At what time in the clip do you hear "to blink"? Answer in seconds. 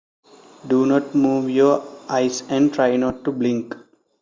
3.25-3.75